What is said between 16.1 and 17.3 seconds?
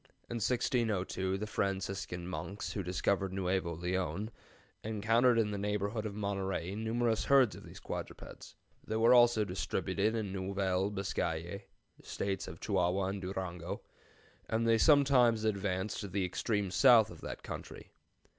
extreme south of